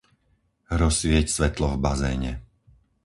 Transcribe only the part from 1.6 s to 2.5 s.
v bazéne.